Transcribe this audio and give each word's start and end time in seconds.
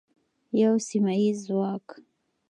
یو 0.61 0.73
سیمه 0.87 1.13
ییز 1.21 1.37
ځواک. 1.47 1.87